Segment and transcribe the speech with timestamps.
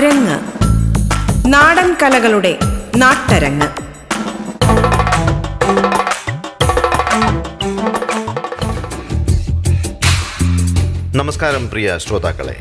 [0.00, 0.38] അരങ്ങ്
[1.46, 2.58] നാടൻ കലകളുടെ
[2.96, 3.66] നാട്ടരങ്ങ്.
[11.16, 12.56] നമസ്കാരം പ്രിയ ശ്രോതാക്കളെ.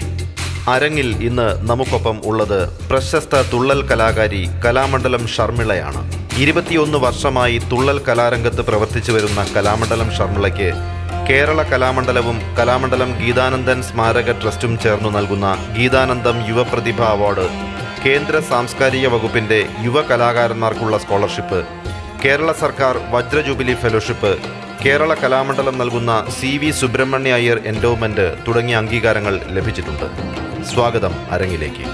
[0.69, 6.29] അരങ്ങിൽ ഇന്ന് നമുക്കൊപ്പം ഉള്ളത് പ്രശസ്ത തുള്ളൽ കലാകാരി കലാമണ്ഡലം ഷർമിളയാണ്.
[6.37, 10.98] ഇരുപത്തിയൊന്ന് വർഷമായി തുള്ളൽ കലാരംഗത്ത് പ്രവർത്തിച്ചു വരുന്ന കലാമണ്ഡലം ഷർമിളയ്ക്ക്
[11.29, 15.47] കേരള കലാമണ്ഡലവും കലാമണ്ഡലം ഗീതാനന്ദൻ സ്മാരക ട്രസ്റ്റും ചേർന്നു നൽകുന്ന
[15.77, 17.45] ഗീതാനന്ദം യുവപ്രതിഭ അവാർഡ്.
[18.05, 21.59] കേന്ദ്ര സാംസ്കാരിക വകുപ്പിന്റെ യുവ കലാകാരന്മാർക്കുള്ള സ്കോളർഷിപ്പ്.
[22.25, 24.33] കേരള സർക്കാർ വജ്രജൂബിലി ഫെലോഷിപ്പ്.
[24.85, 30.07] കേരള കലാമണ്ഡലം നൽകുന്ന C V Subrahmanya Iyer endowment തുടങ്ങിയ അംഗീകാരങ്ങൾ ലഭിച്ചിട്ടുണ്ട്.
[30.71, 31.85] സ്വാഗതം അരങ്ങിലേക്ക്.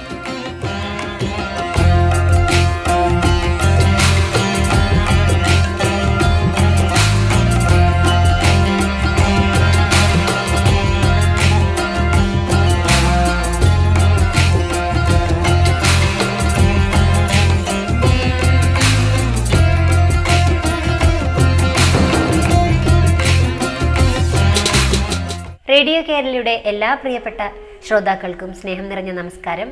[25.76, 27.52] റേഡിയോ കേരളയുടെ എല്ലാ പ്രിയപ്പെട്ട
[27.88, 29.72] ശ്രോതാക്കൾക്കും സ്നേഹം നിറഞ്ഞ നമസ്കാരം.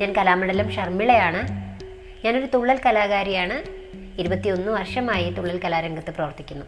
[0.00, 1.40] ഞാൻ കലാമണ്ഡലം ഷർമിളയാണ്.
[2.24, 3.62] ഞാനൊരു തുള്ളൽ കലാകാരിയാണ്.
[4.20, 6.66] ഇരുപത്തിയൊന്ന് വർഷമായി തുള്ളൽ കലാരംഗത്ത് പ്രവർത്തിക്കുന്നു.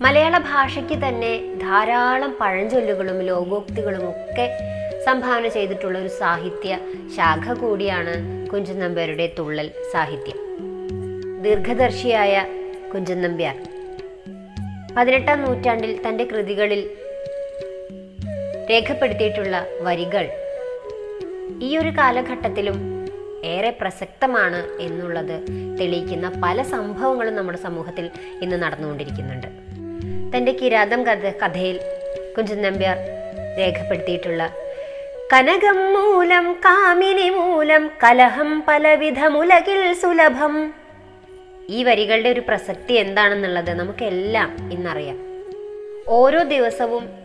[0.00, 4.58] മലയാള ഭാഷയ്ക്ക് തന്നെ ധാരാളം പഴഞ്ചൊല്ലുകളും ലോകോക്തികളും ഒക്കെ
[5.06, 6.78] സംഭാവന ചെയ്തിട്ടുള്ള ഒരു സാഹിത്യ
[7.16, 10.38] ശാഖ കൂടിയാണ് കുഞ്ചൻ നമ്പ്യാരുടെ തുള്ളൽ സാഹിത്യം.
[11.42, 12.46] ദീർഘദർശിയായ
[12.94, 13.56] കുഞ്ചൻ നമ്പ്യാർ
[14.96, 16.90] പതിനെട്ടാം നൂറ്റാണ്ടിൽ തന്റെ കൃതികളിൽ
[18.70, 20.28] രേഖപ്പെടുത്തിയിട്ടുള്ള വരികൾ
[21.62, 23.06] ഈ ഒരു കാലഘട്ടത്തിലും
[23.44, 25.40] ഏറെ പ്രസക്തമാണ് എന്നുള്ളത്
[25.80, 28.10] തെളിയിക്കുന്ന പല സംഭവങ്ങളും നമ്മുടെ സമൂഹത്തിൽ
[28.42, 29.46] ഇന്ന് നടന്നുകൊണ്ടിരിക്കുന്നുണ്ട്.
[30.36, 31.80] തന്റെ കിരാതം കഥ കഥയിൽ
[32.36, 32.96] കുഞ്ചൻ നമ്പ്യാർ
[33.58, 34.50] രേഖപ്പെടുത്തിയിട്ടുള്ള
[35.32, 40.74] കനകം മൂലം കാമിനി മൂലം കലഹം പലവിധമുലകിൽ സുലഭം.
[41.70, 45.18] ഈ വരികളുടെ ഒരു പ്രസക്തി എന്താണെന്നുള്ളത് നമുക്കെല്ലാം ഇന്നറിയാം.
[46.08, 47.21] ഓരോ ദിവസവും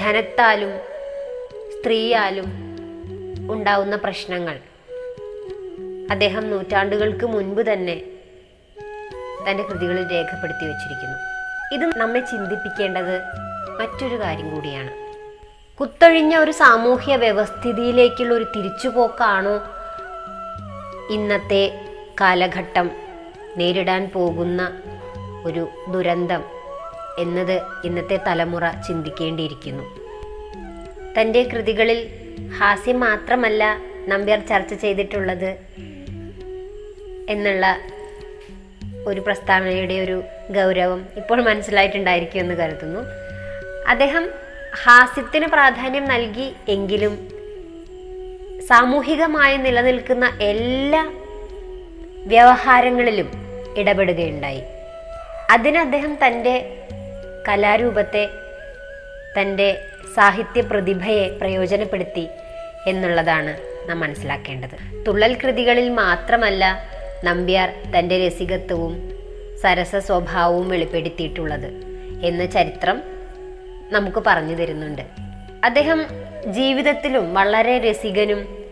[0.00, 0.70] ധനത്താലും
[1.70, 2.44] സ്ത്രീയാലും
[3.50, 4.58] ഉണ്ടാവുന്ന പ്രശ്നങ്ങൾ.
[6.10, 8.02] അദ്ദേഹം നൂറ്റാണ്ടുകൾക്ക് മുൻപ് തന്നെ
[9.50, 11.18] തന്റെ കൃതികളിൽ രേഖപ്പെടുത്തി വച്ചിരിക്കുന്നു.
[11.74, 13.22] ഇത് നമ്മെ ചിന്തിപ്പിക്കേണ്ടത്
[13.80, 14.90] മറ്റൊരു കാര്യം കൂടിയാണ്.
[15.78, 19.62] കുത്തൊഴിഞ്ഞ ഒരു സാമൂഹ്യ വ്യവസ്ഥിതിയിലേക്കുള്ള ഒരു തിരിച്ചുപോക്കാണോ
[21.10, 21.88] ഇന്നത്തെ
[22.20, 22.90] കാലഘട്ടം
[23.56, 24.82] നേരിടാൻ പോകുന്ന
[25.44, 26.55] ഒരു ദുരന്തം?
[27.18, 29.84] എന്നത് ഇന്നത്തെ തലമുറ ചിന്തിക്കേണ്ടിയിരിക്കുന്നു.
[31.20, 32.08] തന്റെ കൃതികളിൽ
[32.58, 33.78] ഹാസ്യം മാത്രമല്ല
[34.08, 35.56] നമ്പ്യാർ ചർച്ച ചെയ്തിട്ടുള്ളത്
[37.28, 37.78] എന്നുള്ള
[39.06, 43.00] ഒരു പ്രസ്താവനയുടെ ഒരു ഗൗരവം ഇപ്പോൾ മനസ്സിലായിട്ടുണ്ടായിരിക്കും എന്ന് കരുതുന്നു.
[43.88, 44.28] അദ്ദേഹം
[44.84, 47.28] ഹാസ്യത്തിന് പ്രാധാന്യം നൽകി എങ്കിലും
[48.66, 51.12] സാമൂഹികമായി നിലനിൽക്കുന്ന എല്ലാ
[52.26, 53.30] വ്യവഹാരങ്ങളിലും
[53.76, 54.62] ഇടപെടുകയുണ്ടായി.
[55.50, 56.85] അതിന് അദ്ദേഹം തന്റെ
[57.48, 58.30] കലാരൂപത്തെ
[59.40, 59.84] തന്റെ
[60.16, 62.28] സാഹിത്യ പ്രതിഭയെ പ്രയോജനപ്പെടുത്തി
[62.86, 63.56] എന്നുള്ളതാണ്
[63.88, 65.04] നാം മനസ്സിലാക്കേണ്ടത്.
[65.06, 66.82] തുള്ളൽ കൃതികളിൽ മാത്രമല്ല
[67.24, 69.10] നമ്പ്യാർ തന്റെ രസികത്വവും
[69.62, 71.66] സരസ സ്വഭാവവും വെളിപ്പെടുത്തിയിട്ടുള്ളത്
[72.22, 73.02] എന്ന ചരിത്രം
[73.90, 75.02] നമുക്ക് പറഞ്ഞു തരുന്നുണ്ട്.
[75.64, 76.06] അദ്ദേഹം
[76.46, 78.66] ജീവിതത്തിലും വളരെ രസികനും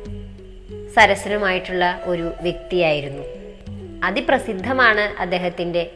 [0.94, 3.22] സരസനുമായിട്ടുള്ള ഒരു വ്യക്തിയായിരുന്നു.
[4.04, 5.90] അതിപ്രസിദ്ധമാണ് അദ്ദേഹത്തിന്റെ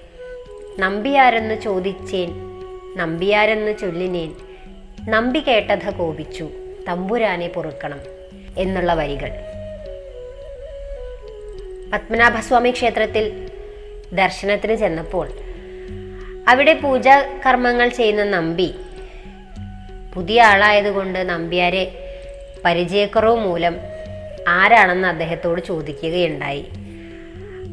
[0.78, 2.47] നമ്പിയാരെന്ന് ചോദിച്ചേൻ
[2.98, 4.34] നമ്പിയാരെന്ന് ചൊല്ലിനേൻ
[5.08, 6.50] നമ്പി കേട്ടത കോപിച്ചു.
[6.88, 8.00] തമ്പുരാനെ പൊറുക്കണം
[8.58, 9.30] എന്നുള്ള വരികൾ.
[11.92, 13.48] പത്മനാഭസ്വാമി ക്ഷേത്രത്തിൽ
[14.12, 15.28] ദർശനത്തിന് ചെന്നപ്പോൾ
[16.48, 18.74] അവിടെ പൂജാ കർമ്മങ്ങൾ ചെയ്യുന്ന നമ്പി
[20.14, 21.84] പുതിയ ആളായതുകൊണ്ട് നമ്പ്യാരെ
[22.64, 23.76] പരിചയക്കുറവ് മൂലം
[24.48, 26.64] ആരാണെന്ന് അദ്ദേഹത്തോട് ചോദിക്കുകയുണ്ടായി.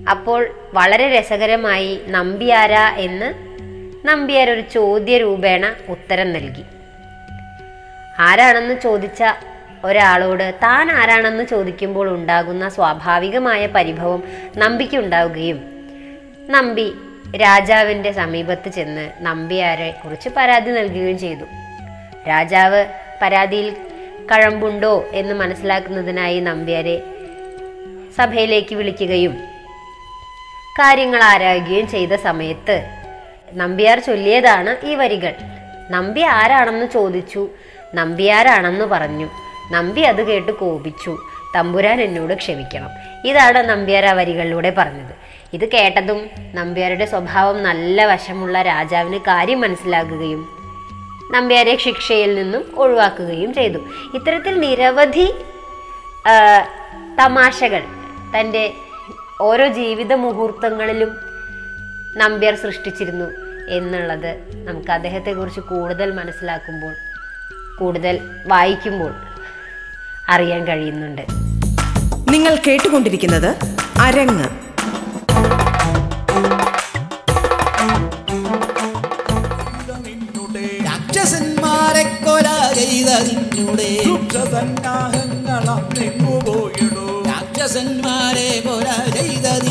[0.10, 3.45] അപ്പോൾ വളരെ രസകരമായി നമ്പ്യാര എന്ന്
[4.06, 6.64] നമ്പ്യാർ ഒരു ചോദ്യ രൂപേണ ഉത്തരം നൽകി.
[8.20, 9.24] ആരാണെന്ന് ചോദിച്ച
[9.86, 14.24] ഒരാളോട് താൻ ആരാണെന്ന് ചോദിക്കുമ്പോൾ ഉണ്ടാകുന്ന സ്വാഭാവികമായ പരിഭവം
[14.58, 15.60] നമ്പിക്കുണ്ടാവുകയും
[16.50, 16.94] നമ്പി
[17.38, 21.46] രാജാവിന്റെ സമീപത്ത് ചെന്ന് നമ്പ്യാരെ കുറിച്ച് പരാതി നൽകുകയും ചെയ്തു.
[22.28, 22.86] രാജാവ്
[23.22, 23.76] പരാതിയിൽ
[24.32, 27.04] കഴമ്പുണ്ടോ എന്ന് മനസ്സിലാക്കുന്നതിനായി നമ്പ്യാരെ
[28.18, 29.38] സഭയിലേക്ക് വിളിക്കുകയും
[30.80, 32.95] കാര്യങ്ങൾ ആരായുകയും ചെയ്ത സമയത്ത്
[33.56, 35.34] നമ്പ്യാർ ചൊല്ലിയതാണ് ഈ വരികൾ.
[35.90, 37.50] നമ്പി ആരാണെന്ന് ചോദിച്ചു.
[37.94, 39.30] നമ്പ്യാരാണെന്ന് പറഞ്ഞു.
[39.72, 41.18] നമ്പി അത് കേട്ട് കോപിച്ചു.
[41.56, 42.90] തമ്പുരാൻ എന്നോട് ക്ഷമിക്കണം.
[43.26, 45.16] ഇതാണ് നമ്പ്യാർ ആ വരികളിലൂടെ പറഞ്ഞത്.
[45.54, 50.50] ഇത് കേട്ടതും നമ്പ്യാരുടെ സ്വഭാവം നല്ല വശമുള്ള രാജാവിന് കാര്യം മനസ്സിലാകുകയും
[51.32, 53.80] നമ്പ്യാരെ ശിക്ഷയിൽ നിന്നും ഒഴിവാക്കുകയും ചെയ്തു.
[54.14, 55.34] ഇത്തരത്തിൽ നിരവധി
[57.20, 57.84] തമാശകൾ
[58.40, 58.74] തന്റെ
[59.42, 61.16] ഓരോ ജീവിത മുഹൂർത്തങ്ങളിലും
[62.18, 63.45] നമ്പ്യാർ സൃഷ്ടിച്ചിരുന്നു.
[63.70, 66.94] എന്നുള്ളത് നമുക്ക് അദ്ദേഹത്തെക്കുറിച്ച് കൂടുതൽ മനസ്സിലാക്കുമ്പോൾ
[67.80, 69.14] കൂടുതൽ വായിക്കുമ്പോൾ
[70.30, 71.22] അറിയാൻ കഴിയുന്നുണ്ട്.
[72.32, 73.56] നിങ്ങൾ കേട്ടുകൊണ്ടിരിക്കുന്നത്
[74.02, 74.66] അരങ്ങ്.
[80.84, 84.04] രാക്ഷസന്മാരെ കൊല ചെയ്ത നിന്നുടെ
[84.52, 89.65] സന്നാഹങ്ങളെങ്ങുപോയിടൂ രാക്ഷസന്മാരെ കൊല ചെയ്ത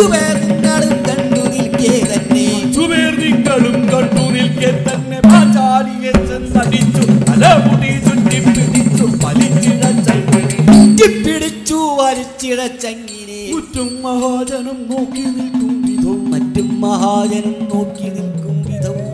[0.00, 2.44] അഞ്ചുപേർ നിങ്ങളും കണ്ടു നിൽക്കേ തന്നെ.
[2.58, 5.16] അഞ്ചുപേർ നിങ്ങളും കണ്ടു നിൽക്കേ തന്നെ.
[5.26, 10.56] പാചാലിയെ ചെന്നടിച്ചു തലമുടി ചുറ്റി പിടിച്ചു വലിച്ചിഴച്ചങ്ങനെ
[11.26, 19.06] പിടിച്ചു വലിച്ചിടച്ചങ്ങിനെ ചുറ്റും മഹാജനം നോക്കി നിൽക്കും വിധവും മറ്റും മഹാജനും നോക്കി നിൽക്കും വിധവും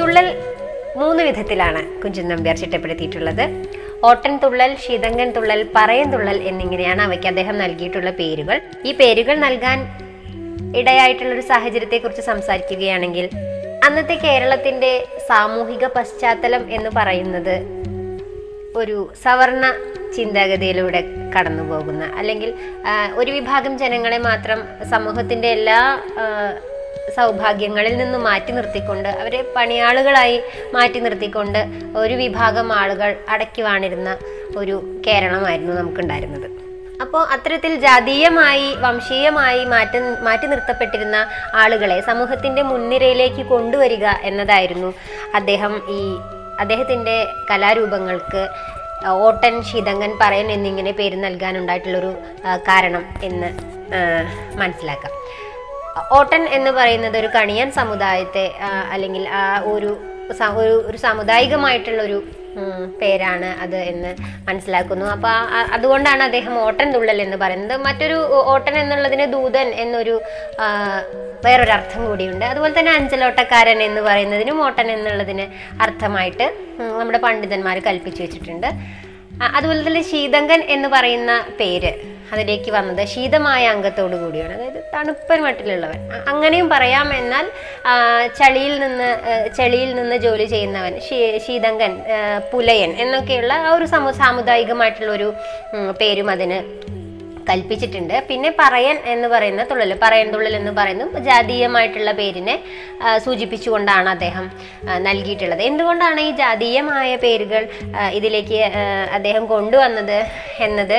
[0.00, 0.28] തുള്ളൽ
[1.00, 3.44] മൂന്ന് വിധത്തിലാണ് കുഞ്ചൻ നമ്പ്യാർ ചിട്ടപ്പെടുത്തിയിട്ടുള്ളത്.
[4.02, 8.56] ഓട്ടൻ തുള്ളൽ ശീതങ്കൻ തുള്ളൽ പറയൻ തുള്ളൽ എന്നിങ്ങനെയാണ് അവയ്ക്ക് അദ്ദേഹം നൽകിയിട്ടുള്ള പേരുകൾ.
[8.84, 9.78] ഈ പേരുകൾ നൽകാൻ
[10.76, 13.26] ഇടയായിട്ടുള്ള ഒരു സാഹചര്യത്തെക്കുറിച്ച് സംസാരിക്കുകയാണെങ്കിൽ
[13.84, 14.90] അന്നത്തെ കേരളത്തിന്റെ
[15.28, 17.54] സാമൂഹിക പശ്ചാത്തലം എന്ന് പറയുന്നത്
[18.76, 19.64] ഒരു സവർണ
[20.16, 21.00] ചിന്താഗതിയിലൂടെ
[21.36, 22.50] കടന്നു പോകുന്ന അല്ലെങ്കിൽ
[23.16, 24.60] ഒരു വിഭാഗം ജനങ്ങളെ മാത്രം
[24.90, 25.80] സമൂഹത്തിന്റെ എല്ലാ
[27.16, 30.42] സൗഭാഗ്യങ്ങളിൽ നിന്ന് മാറ്റി നിർത്തിക്കൊണ്ട് അവരെ പണിയാളുകളായി
[30.74, 31.60] മാറ്റി നിർത്തിക്കൊണ്ട്
[31.98, 34.10] ഒരു വിഭാഗം ആളുകൾ അടക്കി വാണിരുന്ന
[34.56, 34.76] ഒരു
[35.06, 36.48] കേരളമായിരുന്നു നമുക്കുണ്ടായിരുന്നത്.
[37.02, 41.16] അപ്പോൾ അത്തരത്തിൽ ജാതീയമായി വംശീയമായി മാറ്റി മാറ്റി നിർത്തപ്പെട്ടിരുന്ന
[41.54, 44.90] ആളുകളെ സമൂഹത്തിന്റെ മുൻനിരയിലേക്ക് കൊണ്ടുവരിക എന്നതായിരുന്നു
[45.34, 46.02] അദ്ദേഹം ഈ
[46.60, 47.16] അദ്ദേഹത്തിന്റെ
[47.50, 48.42] കലാരൂപങ്ങൾക്ക്
[49.26, 52.12] ഓട്ടൻ ശീതങ്കൻ പറയൻ എന്നിങ്ങനെ പേര് നൽകാനുണ്ടായിട്ടുള്ളൊരു
[52.68, 53.48] കാരണം എന്ന്
[54.58, 55.12] മനസ്സിലാക്കാം.
[56.00, 58.54] ഓട്ടൻ എന്ന് പറയുന്നത് ഒരു കണിയൻ സമുദായത്തെ
[58.90, 59.98] അല്ലെങ്കിൽ ആ ഒരു
[60.56, 60.92] ഒരു
[61.88, 62.22] ഒരു ഒരു
[63.00, 64.16] പേരാണ് അത് എന്ന്
[64.48, 65.06] മനസ്സിലാക്കുന്നു.
[65.06, 65.28] അപ്പൊ
[65.72, 67.80] അതുകൊണ്ടാണ് അദ്ദേഹം ഓട്ടൻ തുള്ളൽ എന്ന് പറയുന്നത്.
[67.80, 70.20] മറ്റൊരു ഓട്ടൻ എന്നുള്ളതിന് ദൂതൻ എന്നൊരു
[70.60, 71.02] ആ,
[71.44, 72.44] വേറൊരു അർത്ഥം കൂടിയുണ്ട്.
[72.44, 75.46] അതുപോലെ തന്നെ അഞ്ചലോട്ടക്കാരൻ എന്ന് പറയുന്നതിനും ഓട്ടൻ എന്നുള്ളതിന്
[75.80, 78.66] അർത്ഥമായിട്ട് നമ്മുടെ പണ്ഡിതന്മാർ കൽപ്പിച്ചു വെച്ചിട്ടുണ്ട്.
[79.54, 84.52] അതുപോലെ തന്നെ ശീതങ്കൻ എന്ന് പറയുന്ന പേര് അതിലേക്ക് വന്നത് ശീതമായ അംഗത്തോടു കൂടിയാണ്.
[84.54, 86.00] അതായത് തണുപ്പൻ മട്ടിലുള്ളവൻ.
[86.32, 87.46] അങ്ങനെയും പറയാം എന്നാൽ
[88.40, 89.10] ചളിയിൽ നിന്ന്
[89.58, 90.94] ചെളിയിൽ നിന്ന് ജോലി ചെയ്യുന്നവൻ
[91.46, 91.94] ശീതങ്കൻ
[92.52, 95.28] പുലയൻ എന്നൊക്കെയുള്ള ആ ഒരു സമു സാമുദായികമായിട്ടുള്ള ഒരു
[96.00, 96.60] പേരും അതിന്
[97.48, 98.14] കൽപ്പിച്ചിട്ടുണ്ട്.
[98.28, 100.90] പിന്നെ പറയൻ എന്ന് പറയുന്ന തുള്ളൽ പറയൻ തുള്ളൽ എന്ന് പറയുന്ന
[101.28, 102.54] ജാതീയമായിട്ടുള്ള പേരിനെ
[103.24, 104.44] സൂചിപ്പിച്ചുകൊണ്ടാണ് അദ്ദേഹം
[105.06, 105.62] നൽകിയിട്ടുള്ളത്.
[105.68, 107.62] എന്തുകൊണ്ടാണ് ഈ ജാതീയമായ പേരുകൾ
[108.18, 108.58] ഇതിലേക്ക്
[109.16, 110.18] അദ്ദേഹം കൊണ്ടുവന്നത്
[110.66, 110.98] എന്നത്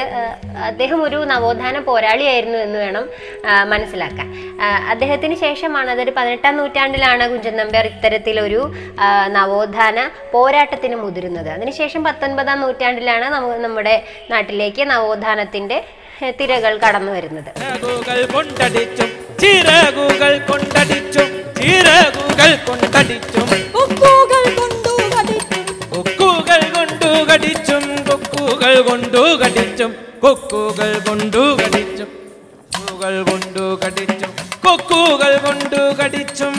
[0.70, 1.52] അദ്ദേഹം ഒരു നവോത്ഥാന
[1.88, 3.06] പോരാളിയായിരുന്നു എന്ന് വേണം
[3.74, 4.28] മനസ്സിലാക്കാൻ.
[4.94, 8.62] അദ്ദേഹത്തിന് ശേഷമാണ് അതൊരു പതിനെട്ടാം നൂറ്റാണ്ടിലാണ് കുഞ്ചൻ നമ്പ്യാർ ഇത്തരത്തിലൊരു
[9.38, 9.98] നവോത്ഥാന
[10.34, 11.50] പോരാട്ടത്തിന് മുതിരുന്നത്.
[11.58, 13.28] അതിനുശേഷം പത്തൊൻപതാം നൂറ്റാണ്ടിലാണ്
[13.66, 13.96] നമ്മുടെ
[14.34, 17.52] നാട്ടിലേക്ക് നവോത്ഥാനത്തിന്റെ ഏഹ്, തിരകൾ കടന്നു വരുന്നത്.
[18.34, 23.48] കൊണ്ടടിച്ചും ചിറകുകൾ കൊണ്ടടിച്ചും ചിറകുകൾ കൊണ്ടടിച്ചും.
[23.74, 24.94] കൊക്കുകൾ കൊണ്ടു
[27.26, 32.10] കടിച്ചും കൊക്കുകൾ കൊണ്ടു കടിച്ചും കൊക്കുകൾ കൊണ്ടു കടിച്ചും
[32.62, 34.32] കൊക്കുകൾ കൊണ്ടു കടിച്ചും
[34.66, 36.54] കൊക്കുകൾ കൊണ്ടു കടിച്ചും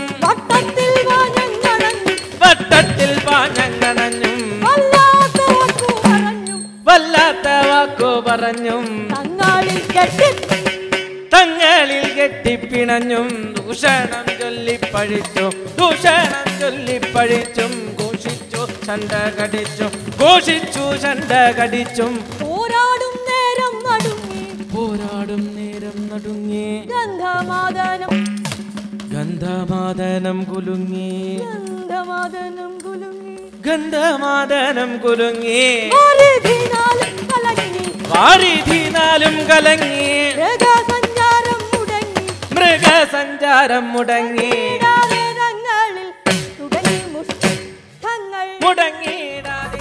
[12.25, 24.63] കെട്ടിപ്പിണഞ്ഞും ദൂഷണം ചൊല്ലിപ്പഴിച്ചു ദൂഷണം ചൊല്ലിപ്പഴിച്ചും ഘോഷിച്ചു ചണ്ട കടിച്ചും ഘോഷിച്ചു ചണ്ട കടിച്ചും പോരാടും നേരം നടുങ്ങി.
[24.75, 26.83] പോരാടും നേരം നടുങ്ങി.
[26.87, 28.25] ഗന്ധമാദനം.
[29.13, 31.37] ഗന്ധമാദനം കുലുങ്ങി.
[31.37, 33.37] ഗന്ധമാദനം കുലുങ്ങി.
[33.67, 35.91] ഗന്ധമാദനം കുലുങ്ങി.
[38.09, 40.24] വാരിധിനാലും കലങ്ങി.
[42.65, 44.79] മൃഗസഞ്ചാരം മുടങ്ങി.
[48.65, 49.79] മുടങ്ങിയിടാതെ.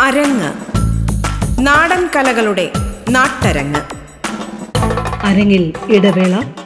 [0.00, 0.52] അരങ്ങ്.
[1.58, 2.72] നാടൻ കലകളുടെ
[3.10, 3.80] നാട്ടരങ്ങ്.
[5.26, 6.59] അരങ്ങിൽ ഇടവേള.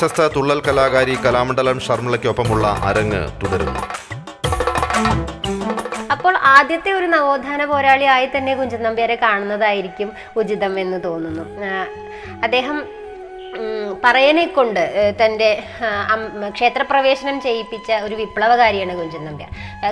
[0.00, 3.80] പ്രശസ്ത തുള്ളൽ കലാകാരി കലാമണ്ഡലം ഷർമിളയ്ക്കൊപ്പമുള്ള അരങ്ങ് തുടരുന്നു.
[6.14, 11.44] അപ്പോൾ ആദ്യത്തെ ഒരു നവോത്ഥാന പോരാളിയായി തന്നെ കുഞ്ചൻ നമ്പ്യാരെ കാണുന്നതായിരിക്കും ഉചിതം എന്ന് തോന്നുന്നു.
[12.46, 12.78] അദ്ദേഹം
[14.04, 14.80] പറയനെ കൊണ്ട്
[15.20, 15.48] തന്റെ
[16.56, 19.50] ക്ഷേത്രപ്രവേശനം ചെയ്യിപ്പിച്ച ഒരു വിപ്ലവകാരിയാണ് കുഞ്ചൻ നമ്പ്യാർ.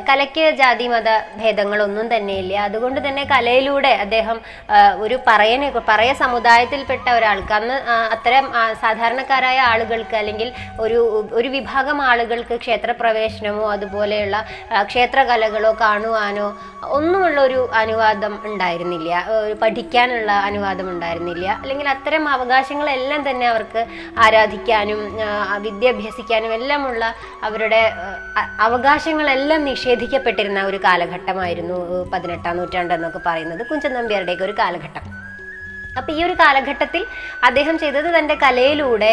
[0.09, 1.09] കലയ്ക്ക് ജാതി മത
[1.41, 2.55] ഭേദങ്ങളൊന്നും തന്നെയില്ല.
[2.69, 4.39] അതുകൊണ്ട് തന്നെ കലയിലൂടെ അദ്ദേഹം
[5.05, 7.77] ഒരു പറയനെ പറയ സമുദായത്തിൽപ്പെട്ട ഒരാൾക്ക് അന്ന്
[8.15, 8.47] അത്തരം
[8.85, 10.49] സാധാരണക്കാരായ ആളുകൾക്ക് അല്ലെങ്കിൽ
[10.85, 11.01] ഒരു
[11.39, 14.37] ഒരു വിഭാഗം ആളുകൾക്ക് ക്ഷേത്രപ്രവേശനമോ അതുപോലെയുള്ള
[14.91, 16.49] ക്ഷേത്രകലകളോ കാണുവാനോ
[16.99, 19.11] ഒന്നുമുള്ള ഒരു അനുവാദം ഉണ്ടായിരുന്നില്ല.
[19.63, 21.47] പഠിക്കാനുള്ള അനുവാദം ഉണ്ടായിരുന്നില്ല.
[21.63, 23.83] അല്ലെങ്കിൽ അത്തരം അവകാശങ്ങളെല്ലാം തന്നെ അവർക്ക്
[24.25, 25.00] ആരാധിക്കാനും
[25.67, 27.05] വിദ്യ അഭ്യസിക്കാനും എല്ലാമുള്ള
[27.49, 27.83] അവരുടെ
[28.67, 31.79] അവകാശങ്ങളെല്ലാം നിഷേധിക്കപ്പെട്ടിരുന്ന ഒരു കാലഘട്ടമായിരുന്നു
[32.15, 35.05] പതിനെട്ടാം നൂറ്റാണ്ട് എന്നൊക്കെ പറയുന്നത് കുഞ്ചൻ നമ്പ്യാരുടെയൊക്കെ ഒരു കാലഘട്ടം.
[35.99, 37.03] അപ്പം ഈ ഒരു കാലഘട്ടത്തിൽ
[37.49, 39.12] അദ്ദേഹം ചെയ്തത് തന്റെ കലയിലൂടെ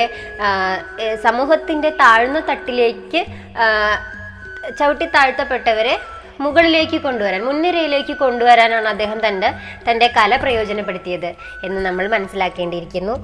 [1.26, 3.22] സമൂഹത്തിന്റെ താഴ്ന്ന തട്ടിലേക്ക്
[4.80, 5.96] ചവിട്ടി താഴ്ത്തപ്പെട്ടവരെ
[6.44, 9.50] മുകളിലേക്ക് കൊണ്ടുവരാൻ മുൻനിരയിലേക്ക് കൊണ്ടുവരാനാണ് അദ്ദേഹം തന്റെ
[9.88, 11.30] തന്റെ കല പ്രയോജനപ്പെടുത്തിയത്
[11.66, 13.16] എന്ന് നമ്മൾ മനസ്സിലാക്കേണ്ടിയിരിക്കുന്നു.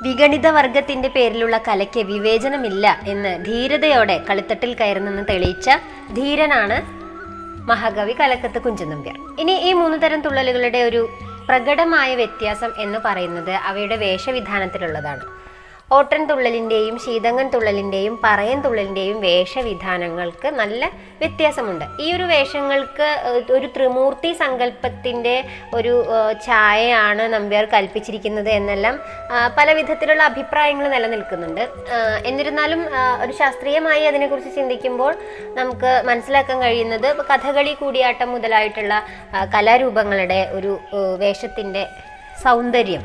[0.00, 5.68] വിഗണിത വർഗത്തിന്റെ പേരിലുള്ള കലയ്ക്ക് വിവേചനമില്ല എന്ന് ധീരതയോടെ കളിത്തട്ടിൽ കയറുന്നെന്ന് തെളിയിച്ച
[6.14, 6.76] ധീരനാണ്
[7.64, 11.02] മഹാകവി കലക്കത്ത് കുഞ്ചൻ നമ്പ്യാർ ഇനി ഈ മൂന്ന് തരം തുള്ളലുകളുടെ ഒരു
[11.48, 15.24] പ്രകടമായ വ്യത്യാസം എന്ന് പറയുന്നത് അവയുടെ വേഷവിധാനത്തിലുള്ളതാണ്.
[15.96, 20.82] ഓട്ടൻ തുള്ളലിന്റെയും ശീതങ്ങൻ തുള്ളലിന്റെയും പറയൻ തുള്ളലിന്റെയും വേഷവിധാനങ്ങൾക്ക് നല്ല
[21.22, 21.84] വ്യത്യാസമുണ്ട്.
[22.04, 23.08] ഈ ഒരു വേഷങ്ങൾക്ക്
[23.56, 25.34] ഒരു ത്രിമൂർത്തി സങ്കല്പത്തിന്റെ
[25.78, 25.94] ഒരു
[26.46, 28.96] ഛായയാണ് നമ്പ്യാർ കൽപ്പിച്ചിരിക്കുന്നത് എന്നെല്ലാം
[29.58, 31.64] പല വിധത്തിലുള്ള അഭിപ്രായങ്ങൾ നിലനിൽക്കുന്നുണ്ട്.
[32.30, 32.82] എന്നിരുന്നാലും
[33.24, 35.12] ഒരു ശാസ്ത്രീയമായി അതിനെക്കുറിച്ച് ചിന്തിക്കുമ്പോൾ
[35.60, 38.94] നമുക്ക് മനസ്സിലാക്കാൻ കഴിയുന്നത് കഥകളി കൂടിയാട്ടം മുതലായിട്ടുള്ള
[39.56, 40.74] കലാരൂപങ്ങളുടെ ഒരു
[41.24, 41.84] വേഷത്തിന്റെ
[42.44, 43.02] സൗന്ദര്യം.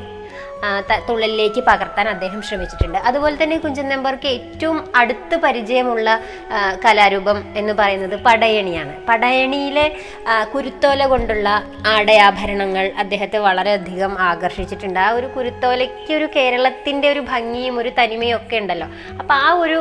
[1.08, 2.98] തുള്ളലിലേക്ക് പകർത്താൻ അദ്ദേഹം ശ്രമിച്ചിട്ടുണ്ട്.
[3.08, 6.08] അതുപോലെ തന്നെ കുഞ്ചൻ നമ്പർക്ക് ഏറ്റവും അടുത്ത് പരിചയമുള്ള
[6.84, 8.92] കലാരൂപം എന്ന് പറയുന്നത് പടയണിയാണ്.
[9.08, 9.86] പടയണിയിലെ
[10.54, 11.48] കുരുത്തോല കൊണ്ടുള്ള
[11.86, 15.00] ആടയാഭരണങ്ങൾ അദ്ദേഹത്തെ വളരെയധികം ആകർഷിച്ചിട്ടുണ്ട്.
[15.00, 18.88] ആ ഒരു കുരുത്തോലയ്ക്ക് ഒരു കേരളത്തിന്റെ ഒരു ഭംഗിയും ഒരു തനിമയും ഒക്കെ ഉണ്ടല്ലോ.
[19.18, 19.78] അപ്പോൾ ആ ഒരു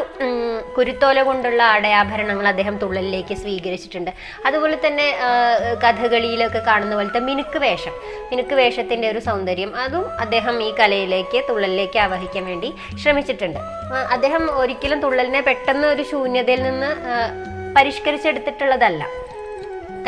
[0.78, 4.12] കുരുത്തോല കൊണ്ടുള്ള ആടയാഭരണങ്ങൾ അദ്ദേഹം തുള്ളലിലേക്ക് സ്വീകരിച്ചിട്ടുണ്ട്.
[4.46, 5.08] അതുപോലെ തന്നെ
[5.86, 7.96] കഥകളിയിലൊക്കെ കാണുന്ന പോലത്തെ മിനുക്ക് വേഷം.
[8.32, 9.72] മിനുക്ക് വേഷത്തിന്റെ ഒരു സൗന്ദര്യം.
[9.86, 13.60] അതും അദ്ദേഹം കലയിലേക്ക് തുള്ളലിലേക്ക് ആവഹിക്കാൻ വേണ്ടി ശ്രമിച്ചിട്ടുണ്ട്.
[14.12, 16.90] അദ്ദേഹം ഒരിക്കലും തുള്ളലിനെ പെട്ടെന്ന് ഒരു ശൂന്യതയിൽ നിന്ന്
[17.78, 19.06] പരിഷ്കരിച്ചെടുത്തിട്ടുള്ളതല്ല.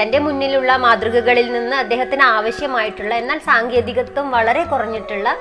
[0.02, 5.38] തന്റെ മുന്നിലുള്ള മാതൃകകളിൽ നിന്ന് അദ്ദേഹത്തിന് ആവശ്യമായിട്ടുള്ള എന്നാൽ സാങ്കേതികത്വം വളരെ കുറഞ്ഞിട്ടുള്ള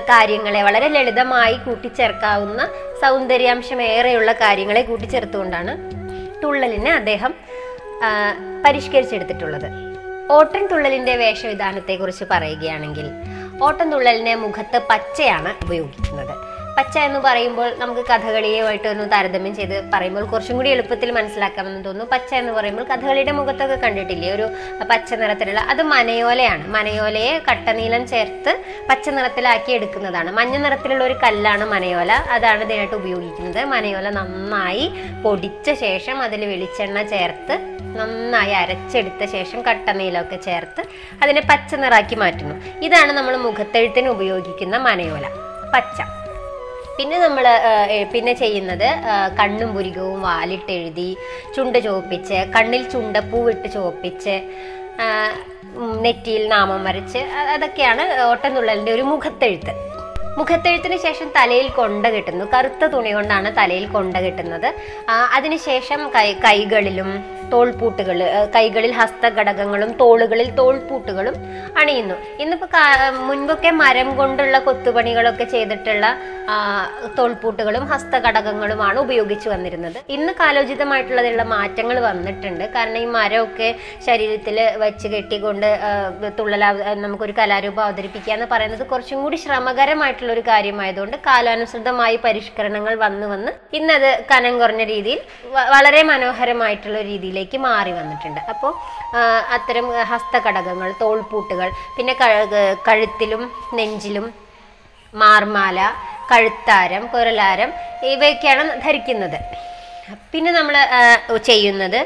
[0.00, 2.68] കാര്യങ്ങളെ വളരെ ലളിതമായി കൂട്ടിച്ചേർക്കാവുന്ന
[3.02, 5.72] സൗന്ദര്യാംശമേറെയുള്ള കാര്യങ്ങളെ കൂട്ടിച്ചേർത്തുകൊണ്ടാണ്
[6.44, 7.34] തുള്ളലിനെ അദ്ദേഹം
[8.66, 9.68] പരിഷ്കരിച്ചെടുത്തിട്ടുള്ളത്.
[10.30, 13.10] ഓട്ടൻ തുള്ളലിന്റെ വേഷവിധാനത്തെക്കുറിച്ച് പറയുകയാണെങ്കിൽ
[13.62, 16.54] ഓട്ടൻ തുള്ളലിനെ മുഖത്ത് പച്ചയാണ് ഉപയോഗിക്കുന്നത്.
[16.78, 22.10] പച്ച എന്ന് പറയുമ്പോൾ നമുക്ക് കഥകളിയുമായിട്ട് ഒന്ന് താരതമ്യം ചെയ്ത് പറയുമ്പോൾ കുറച്ചും കൂടി എളുപ്പത്തിൽ മനസ്സിലാക്കാമെന്ന് തോന്നുന്നു.
[22.12, 24.30] പച്ച എന്ന് പറയുമ്പോൾ കഥകളിയുടെ മുഖത്തൊക്കെ കണ്ടിട്ടില്ലേ?
[24.30, 24.48] ഒരു
[24.90, 26.68] പച്ച നിറത്തിലുള്ള അത് മനയോലയാണ്.
[26.68, 30.32] മനയോലയെ കട്ടനീലം ചേർത്ത് പച്ച നിറത്തിലാക്കി എടുക്കുന്നതാണ്.
[30.32, 32.12] മഞ്ഞ നിറത്തിലുള്ള ഒരു കല്ലാണ് മനയോല.
[32.12, 33.64] അതാണ് ഇതിനായിട്ട് ഉപയോഗിക്കുന്നത്.
[33.64, 34.92] മനയോല നന്നായി
[35.24, 40.82] പൊടിച്ച ശേഷം അതിൽ വെളിച്ചെണ്ണ ചേർത്ത് നന്നായി അരച്ചെടുത്ത ശേഷം കട്ടനീലമൊക്കെ ചേർത്ത്
[41.22, 42.56] അതിനെ പച്ച നിറാക്കി മാറ്റുന്നു.
[42.86, 45.26] ഇതാണ് നമ്മൾ മുഖത്തെഴുത്തിന് ഉപയോഗിക്കുന്ന മനയോല
[45.74, 46.00] പച്ച.
[46.98, 47.44] പിന്നെ നമ്മൾ
[48.12, 48.88] പിന്നെ ചെയ്യുന്നത്
[49.38, 51.08] കണ്ണും പുരികവും വാലിട്ടെഴുതി
[51.54, 54.36] ചുണ്ട് ചുവപ്പിച്ച് കണ്ണിൽ ചുണ്ടപ്പൂവിട്ട് ചുവപ്പിച്ച്
[56.04, 57.20] നെറ്റിയിൽ നാമം വരച്ച്
[57.54, 59.72] അതൊക്കെയാണ് അതൊക്കെയാണ് ഓട്ടംതുള്ളലിന്റെ ഒരു മുഖത്തെഴുത്ത്.
[60.38, 62.44] മുഖത്തെഴുത്തിന് ശേഷം തലയിൽ കൊണ്ട കെട്ടുന്നു.
[62.54, 64.68] കറുത്ത തുണി കൊണ്ടാണ് തലയിൽ കൊണ്ട കെട്ടുന്നത്.
[65.36, 67.10] അതിനുശേഷം കൈ കൈകളിലും
[67.52, 68.18] തോൾപൂട്ടുകൾ
[68.54, 71.34] കൈകളിൽ ഹസ്തഘടകങ്ങളും തോളുകളിൽ തോൾപൂട്ടുകളും
[71.80, 72.16] അണിയുന്നു.
[72.42, 72.70] ഇന്നിപ്പോൾ
[73.26, 76.06] മുൻപൊക്കെ മരം കൊണ്ടുള്ള കൊത്തുപണികളൊക്കെ ചെയ്തിട്ടുള്ള
[77.18, 79.98] തോൾപൂട്ടുകളും ഹസ്തഘടകങ്ങളുമാണ് ഉപയോഗിച്ചു വന്നിരുന്നത്.
[80.16, 82.64] ഇന്ന് കാലോചിതമായിട്ടുള്ളതിലുള്ള മാറ്റങ്ങൾ വന്നിട്ടുണ്ട്.
[82.74, 83.68] കാരണം ഈ മരമൊക്കെ
[84.06, 85.68] ശരീരത്തിൽ വെച്ച് കെട്ടിക്കൊണ്ട്
[86.38, 86.70] തുള്ളലാ
[87.04, 94.08] നമുക്കൊരു കലാരൂപം അവതരിപ്പിക്കുക എന്ന് പറയുന്നത് കുറച്ചും കൂടി ശ്രമകരമായിട്ടുള്ള ഒരു കാര്യമായതുകൊണ്ട് കാലാനുസൃതമായി പരിഷ്കരണങ്ങൾ വന്നു വന്ന് ഇന്നത്
[94.30, 95.20] കനം കുറഞ്ഞ രീതിയിൽ
[95.74, 98.40] വളരെ മനോഹരമായിട്ടുള്ള രീതിയിലേക്ക് മാറി വന്നിട്ടുണ്ട്.
[98.54, 98.72] അപ്പോൾ
[99.56, 102.16] അത്തരം ഹസ്തഘടകങ്ങൾ തോൾപൂട്ടുകൾ പിന്നെ
[102.88, 103.44] കഴുത്തിലും
[103.80, 104.26] നെഞ്ചിലും
[105.22, 105.78] മാർമാല
[106.32, 107.70] കഴുത്താരം കുരലാരം
[108.12, 109.38] ഇവയൊക്കെയാണ് ധരിക്കുന്നത്.
[110.32, 110.76] പിന്നെ നമ്മൾ
[111.50, 112.00] ചെയ്യുന്നത്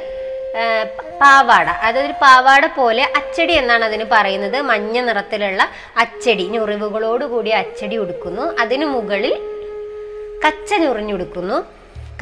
[1.20, 1.68] പാവാട.
[1.88, 4.58] അതൊരു പാവാട പോലെ അച്ചടി എന്നാണ് അതിന് പറയുന്നത്.
[4.70, 5.62] മഞ്ഞ നിറത്തിലുള്ള
[6.02, 6.44] അച്ചടി.
[6.54, 8.44] ഞൊറിവുകളോടുകൂടി അച്ചടി ഉടുക്കുന്നു.
[8.62, 9.34] അതിനു മുകളിൽ
[10.44, 11.58] കച്ച ഞൊറിഞ്ഞുടുക്കുന്നു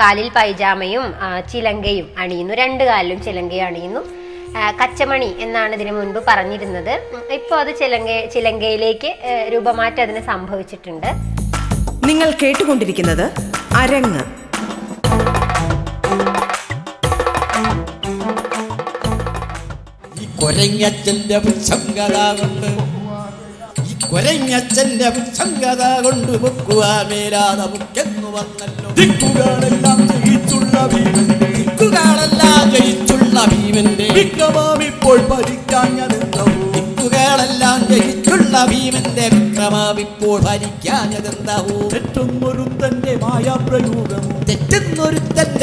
[0.00, 1.04] കാലിൽ പൈജാമയും
[1.52, 2.54] ചിലങ്കയും അണിയുന്നു.
[2.62, 4.02] രണ്ട് കാലിലും ചിലങ്കയും അണിയുന്നു.
[4.80, 6.92] കച്ചമണി എന്നാണ് ഇതിനു മുൻപ് പറഞ്ഞിരുന്നത്.
[7.36, 9.10] ഇപ്പോൾ അത് ചിലങ്ക ചിലങ്കയിലേക്ക്
[9.52, 11.08] രൂപമാറ്റം അതിന് സംഭവിച്ചിട്ടുണ്ട്.
[12.08, 13.24] നിങ്ങൾ കേട്ടുകൊണ്ടിരിക്കുന്നത്
[13.82, 14.24] അരങ്ങ്.
[20.46, 22.68] കൊരങ്ങച്ചന്റെ വിസംഗത കൊണ്ട്
[23.82, 28.88] ഈ കൊരങ്ങച്ചന്റെ വിസംഗത കൊണ്ട് മുക്കുവാൻ മേലാതെ മുക്കെന്നു വന്നല്ലോ.
[28.98, 34.06] ദിക്കുകളെല്ലാം ജയിച്ചുള്ള ഭീമന്റെ ദിക്കുകളെല്ലാം ജയിച്ചുള്ള ഭീമന്റെ.
[34.18, 36.44] വിക്രമാമിപ്പോൾ ഭരിക്കാഞ്ഞതെന്തോ
[36.76, 41.76] ദിക്കുകളെല്ലാം ജയിച്ചുള്ള ഭീമന്റെ വിക്രമാവിപ്പോൾ ഭരിക്കാഞ്ഞതെന്താവൂ
[43.24, 44.35] മായാപ്രയോഗമോ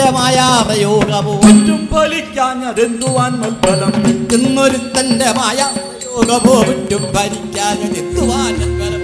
[0.04, 9.02] തെറ്റുന്നൊരുത്തന്റെ മായാപ്രയോഗമോ മറ്റും ഫലിക്കാഞ്ഞതെന്തുവാൻ മൽഫലം തെറ്റുന്നൊരുത്തന്റെ മായാപ്രയോഗമോ മറ്റും ഭരിക്കാഞ്ഞതെന്തുവാൻ ഫലം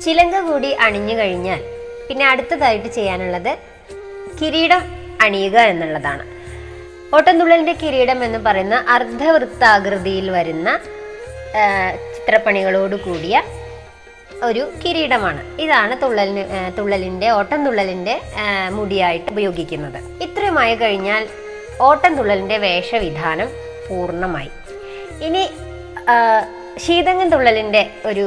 [0.00, 1.60] ചിലങ്ക കൂടി അണിഞ്ഞു കഴിഞ്ഞാൽ
[2.08, 3.52] പിന്നെ അടുത്തതായിട്ട് ചെയ്യാനുള്ളത്
[4.40, 4.82] കിരീടം
[5.20, 6.24] അണിയുക എന്നുള്ളതാണ്.
[7.12, 10.68] ഓട്ടംതുള്ളലിന്റെ കിരീടം എന്ന് പറയുന്ന അർദ്ധവൃത്താകൃതിയിൽ വരുന്ന
[12.08, 13.36] ചിത്രപ്പണികളോട് കൂടിയ
[14.48, 15.40] ഒരു കിരീടമാണ്.
[15.60, 16.44] ഇതാണ് തുള്ളലിന്
[16.78, 18.14] തുള്ളലിന്റെ ഓട്ടം തുള്ളലിന്റെ
[18.76, 19.98] മുടിയായിട്ട് ഉപയോഗിക്കുന്നത്.
[20.22, 21.28] ഇത്രയുമായി കഴിഞ്ഞാൽ
[21.80, 23.48] ഓട്ടം തുള്ളലിന്റെ വേഷവിധാനം
[23.88, 24.50] പൂർണമായി.
[25.26, 25.42] ഇനി
[26.78, 28.24] ശീതങ്ങൻ തുള്ളലിന്റെ ഒരു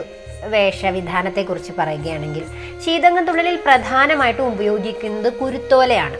[0.53, 2.43] വേഷവിധാനത്തെക്കുറിച്ച് പറയുകയാണെങ്കിൽ
[2.85, 6.17] ശീതങ്ങൻ തുള്ളലിൽ പ്രധാനമായിട്ടും ഉപയോഗിക്കുന്നത് കുരുത്തോലയാണ്.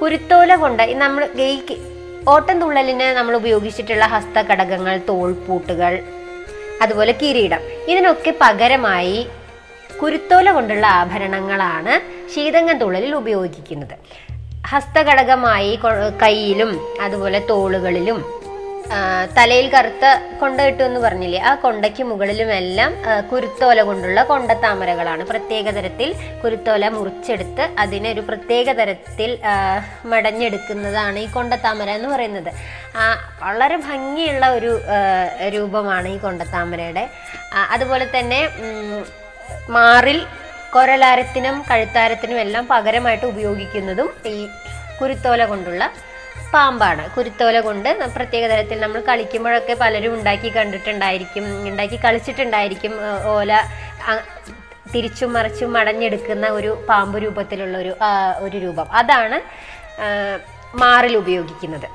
[0.00, 1.76] കുരുത്തോല കൊണ്ട് നമ്മൾ ഗെയ്ക്ക്
[2.28, 5.92] ഓട്ടം തുള്ളലിന് നമ്മൾ ഉപയോഗിച്ചിട്ടുള്ള ഹസ്തഘടകങ്ങൾ തോൾപൂട്ടുകൾ
[6.82, 7.60] അതുപോലെ കിരീടം.
[7.88, 9.26] ഇതിനൊക്കെ പകരമായി
[10.02, 11.94] കുരുത്തോല കൊണ്ടുള്ള ആഭരണങ്ങളാണ്
[12.34, 13.96] ശീതങ്ങൻ തുള്ളലിൽ ഉപയോഗിക്കുന്നത്.
[14.66, 15.78] ഹസ്തഘടകമായി
[16.22, 18.39] കൈയിലും അതുപോലെ തോളുകളിലും
[19.36, 20.04] തലയിൽ കറുത്ത
[20.40, 21.40] കൊണ്ട കിട്ടും എന്ന് പറഞ്ഞില്ലേ?
[21.48, 22.92] ആ കൊണ്ടയ്ക്ക് മുകളിലുമെല്ലാം
[23.30, 26.08] കുരുത്തോല കൊണ്ടുള്ള കൊണ്ടത്താമരകളാണ് പ്രത്യേക തരത്തിൽ
[26.42, 29.30] കുരുത്തോല മുറിച്ചെടുത്ത് അതിനെ ഒരു പ്രത്യേക തരത്തിൽ
[30.12, 32.50] മടഞ്ഞെടുക്കുന്നതാണ് ഈ കൊണ്ടത്താമര എന്ന് പറയുന്നത്.
[33.46, 34.72] വളരെ ഭംഗിയുള്ള ഒരു
[35.56, 37.06] രൂപമാണ് ഈ കൊണ്ടത്താമരയുടെ
[37.74, 38.42] അതുപോലെ തന്നെ
[39.76, 40.20] മാറിൽ
[40.74, 44.36] കൊരലാരത്തിനും കഴുത്താരത്തിനും എല്ലാം പകരമായിട്ട് ഉപയോഗിക്കുന്നതും ഈ
[45.00, 45.84] കുരുത്തോല കൊണ്ടുള്ള
[46.54, 47.02] പാമ്പാണ്.
[47.14, 52.94] കുരുത്തോല കൊണ്ട് പ്രത്യേക തരത്തിൽ നമ്മൾ കളിക്കുമ്പോഴൊക്കെ പലരും ഉണ്ടാക്കി കണ്ടിട്ടുണ്ടായിരിക്കും ഉണ്ടാക്കി കളിച്ചിട്ടുണ്ടായിരിക്കും
[53.34, 53.52] ഓല
[54.94, 57.92] തിരിച്ചും മറിച്ചും മടഞ്ഞെടുക്കുന്ന ഒരു പാമ്പ് രൂപത്തിലുള്ള ഒരു
[58.44, 58.86] ഒരു രൂപം.
[59.00, 59.36] അതാണ്
[60.82, 61.88] മാറിൽ ഉപയോഗിക്കുന്നത്.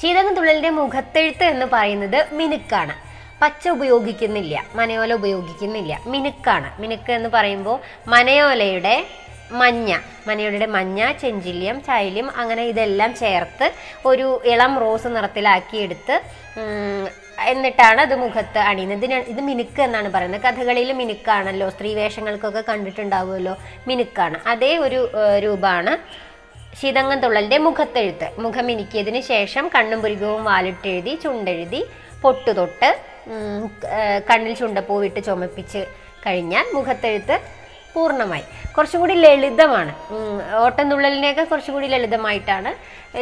[0.00, 2.94] ശീതകം തുള്ളലിന്റെ മുഖത്തെഴുത്ത് എന്ന് പറയുന്നത് മിനുക്കാണ്.
[3.42, 6.68] പച്ച ഉപയോഗിക്കുന്നില്ല മനയോല ഉപയോഗിക്കുന്നില്ല മിനുക്കാണ്.
[6.82, 7.78] മിനുക്ക് എന്ന് പറയുമ്പോൾ
[8.14, 8.96] മനയോലയുടെ
[9.52, 13.72] മഞ്ഞ മഞ്ഞയുടെ മഞ്ഞ ചെഞ്ചില്യം ചൈല്യം അങ്ങനെ ഇതെല്ലാം ചേർത്ത്
[14.06, 16.16] ഒരു ഇളം റോസ് നിറത്തിലാക്കിയെടുത്ത്
[17.52, 18.98] എന്നിട്ടാണ് അത് മുഖത്ത് അണിയുന്നത്.
[18.98, 20.40] ഇതിന് ഇത് മിനുക്ക് എന്നാണ് പറയുന്നത്.
[20.40, 21.70] കഥകളിൽ മിനുക്കാണല്ലോ.
[21.70, 23.56] സ്ത്രീ വേഷങ്ങൾക്കൊക്കെ കണ്ടിട്ടുണ്ടാവുമല്ലോ.
[23.88, 24.38] മിനുക്കാണ്.
[24.46, 25.00] അതേ ഒരു
[25.44, 25.92] രൂപമാണ്
[26.80, 28.28] ശീതങ്ങൻ തുള്ളലിന്റെ മുഖത്തെഴുത്ത്.
[28.38, 31.86] മുഖം ഇനിക്കിയതിന് ശേഷം കണ്ണും പുരികവും വാലിട്ടെഴുതി ചുണ്ടെഴുതി
[32.22, 32.88] പൊട്ടുതൊട്ട്
[34.30, 35.86] കണ്ണിൽ ചുണ്ടപ്പൂവിട്ട് ചുമപ്പിച്ച്
[36.26, 37.36] കഴിഞ്ഞാൽ മുഖത്തെഴുത്ത്
[37.96, 38.44] പൂർണമായി.
[38.74, 39.92] കുറച്ചുകൂടി ലളിതമാണ്.
[40.64, 42.70] ഓട്ടംതുള്ളലിനെയൊക്കെ കുറച്ചും കൂടി ലളിതമായിട്ടാണ്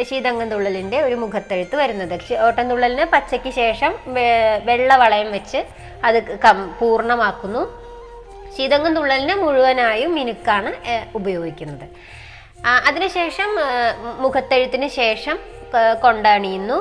[0.09, 2.15] ശീതങ്കന്തുള്ളലിന്റെ ഒരു മുഖത്തെഴുത്ത് വരുന്നത്.
[2.47, 5.59] ഓട്ടംതുള്ളലിന് പച്ചയ്ക്ക് ശേഷം വെള്ളവളയം വെള്ള വളയം വെച്ച്
[6.07, 7.63] അത് കം പൂർണമാക്കുന്നു.
[8.57, 10.71] ശീതങ്കന്തുള്ളലിന് മുഴുവനായും മിനുക്കാണ്
[11.15, 11.85] ഉപയോഗിക്കുന്നത്.
[12.87, 13.49] അതിനുശേഷം
[14.23, 15.37] മുഖത്തെഴുത്തിന് ശേഷം
[16.03, 16.77] കൊണ്ടണിയുന്നു.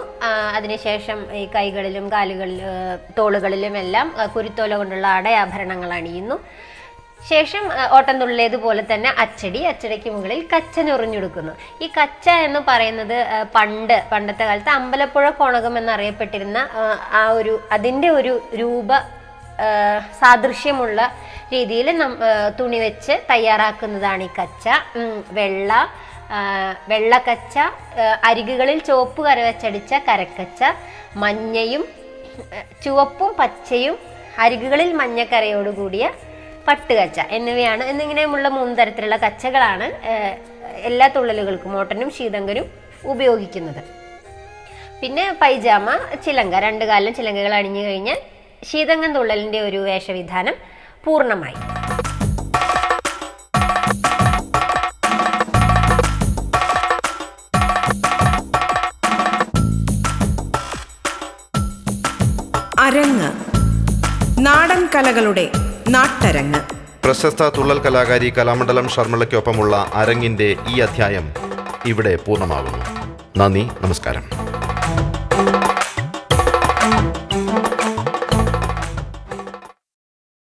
[0.56, 2.66] അതിനുശേഷം ഈ കൈകളിലും കാലുകളിലും
[3.18, 6.36] തോളുകളിലും എല്ലാം കുരുത്തോല കൊണ്ടുള്ള അടയാഭരണങ്ങൾ അണിയുന്നു.
[7.24, 11.52] ശേഷം ആ, ഓട്ടംതുള്ളിയതുപോലെ തന്നെ അച്ചടി അച്ചടിക്ക് മുകളിൽ കച്ച ഞൊറിഞ്ഞെടുക്കുന്നു.
[11.80, 13.16] ഈ കച്ച എന്ന് പറയുന്നത്
[13.54, 16.58] പണ്ട് പണ്ടത്തെ കാലത്ത് അമ്പലപ്പുഴ കോണകം എന്നറിയപ്പെട്ടിരുന്ന
[17.12, 18.90] ആ, ഒരു അതിന്റെ ഒരു രൂപ
[20.18, 21.00] സാദൃശ്യമുള്ള
[21.52, 21.88] രീതിയിൽ
[22.58, 24.66] തുണി വെച്ച് തയ്യാറാക്കുന്നതാണ് ഈ കച്ച.
[25.32, 25.72] വെള്ള
[26.88, 27.56] വെള്ളക്കച്ച
[28.24, 30.60] അരികുകളിൽ ചുവപ്പ് കരവച്ചടിച്ച കരക്കച്ച
[31.16, 31.82] മഞ്ഞയും
[32.84, 33.96] ചുവപ്പും പച്ചയും
[34.38, 36.04] അരികുകളിൽ മഞ്ഞക്കരയോടുകൂടിയ
[36.68, 37.84] പട്ടുകച്ച എന്നിവയാണ്.
[37.84, 39.86] എന്നിങ്ങനെയുമുള്ള മൂന്ന് തരത്തിലുള്ള കച്ചകളാണ്
[40.74, 42.70] എല്ലാ തുള്ളലുകൾക്കും ഓട്ടനും ശീതങ്കനും
[43.04, 43.82] ഉപയോഗിക്കുന്നത്.
[45.02, 48.16] പിന്നെ പൈജാമ ചിലങ്ക രണ്ടു കാലം ചിലങ്കകൾ അണിഞ്ഞു കഴിഞ്ഞാൽ
[48.64, 50.54] ശീതങ്കൻ തുള്ളലിന്റെ ഒരു വേഷവിധാനം
[51.04, 51.54] പൂർണമായി.
[62.78, 63.32] അരങ്ങ്.
[64.38, 65.50] നാടൻ കലകളുടെ
[65.88, 66.60] നാട്ടരങ്ങ്.
[67.04, 71.32] പ്രശസ്ത തുള്ളൽ കലാകാരി കലാമണ്ഡലം ശർമ്മളയ്ക്കൊപ്പമുള്ള അരങ്ങിന്റെ ഈ അധ്യായം
[71.86, 72.84] ഇവിടെ പൂർണമാകുന്നു.
[73.38, 74.43] നന്ദി നമസ്കാരം.